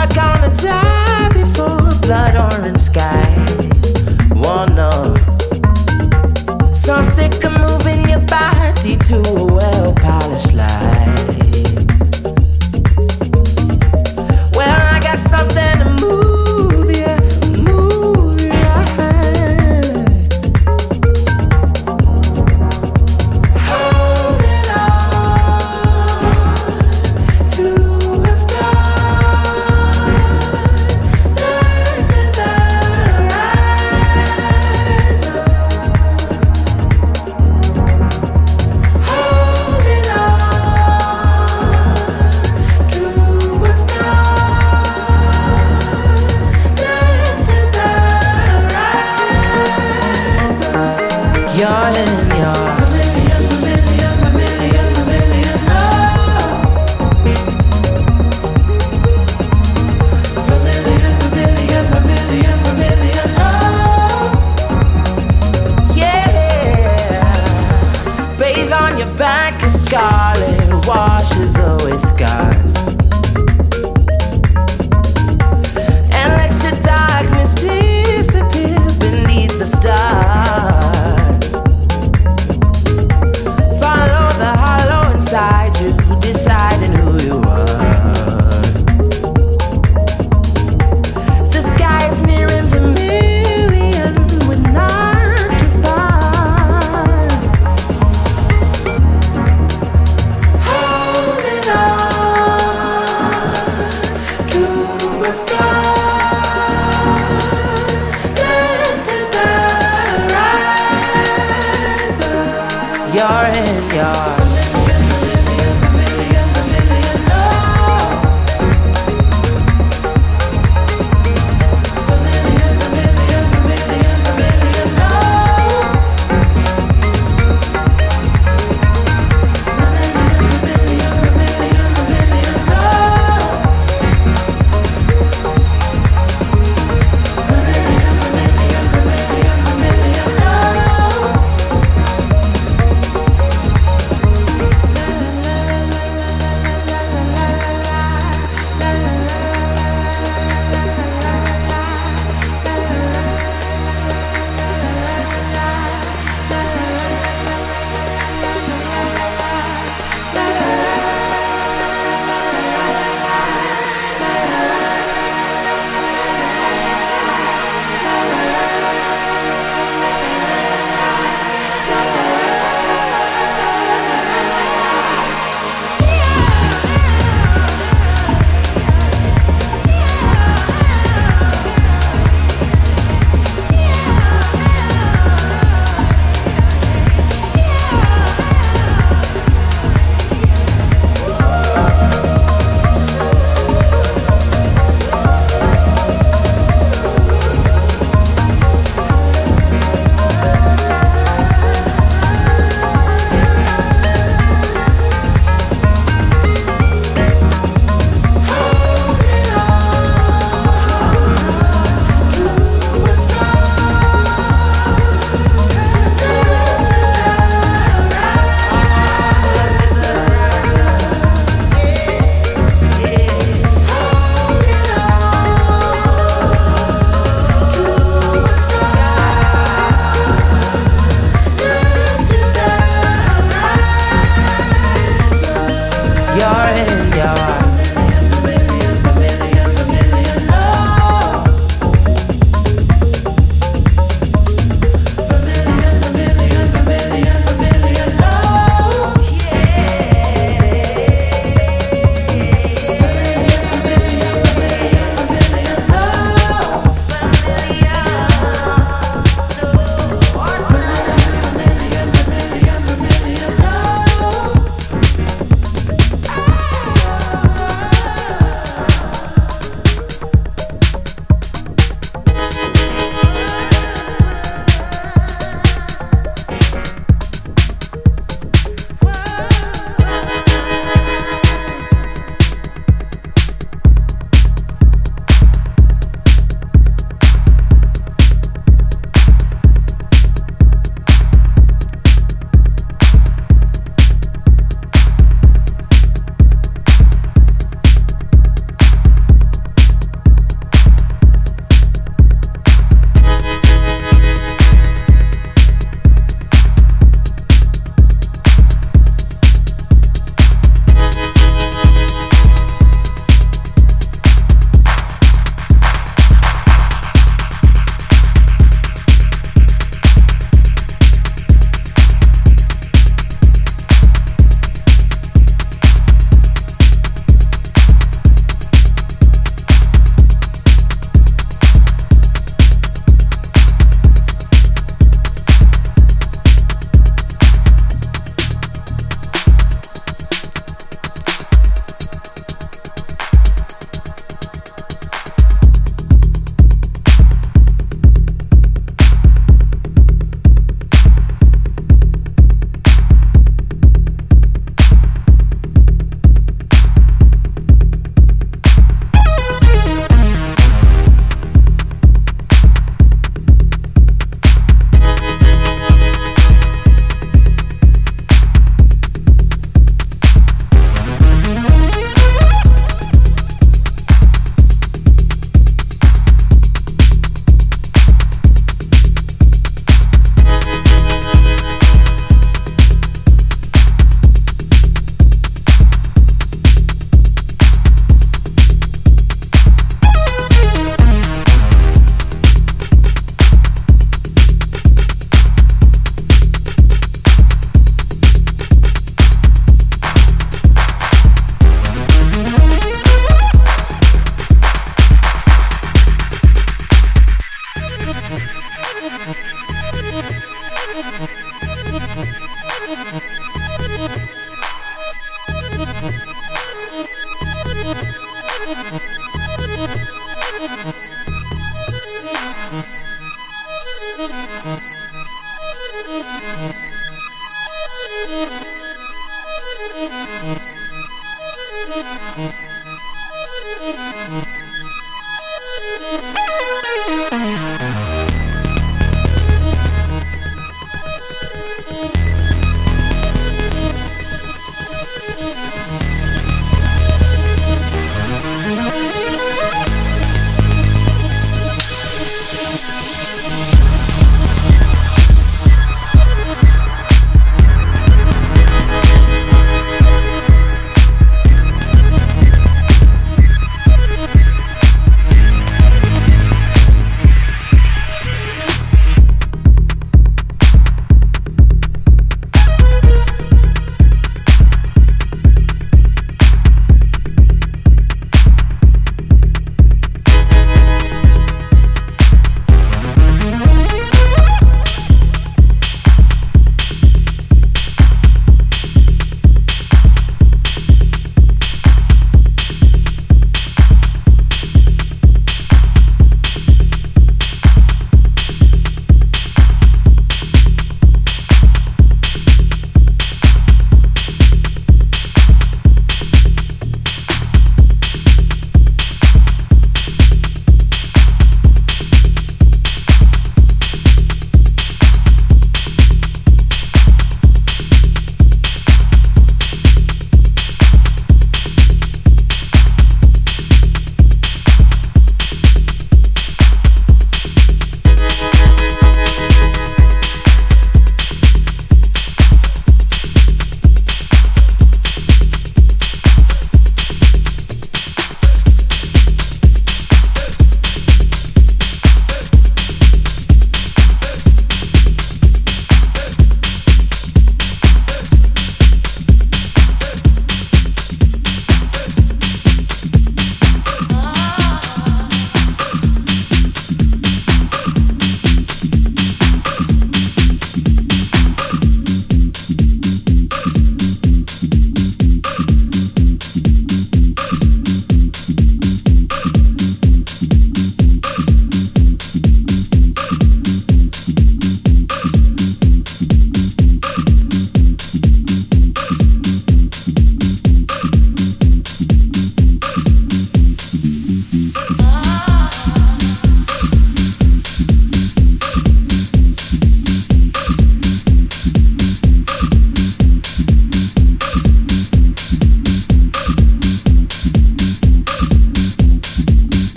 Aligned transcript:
I 0.00 0.06
gonna 0.14 0.54
die 0.54 1.28
before 1.32 1.98
blood 2.00 2.36
orange 2.36 2.78
sky? 2.78 3.37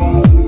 home. 0.00 0.39